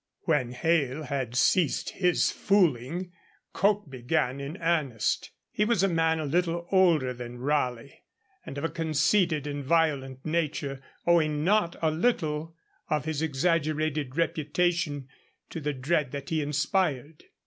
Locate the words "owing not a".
11.05-11.91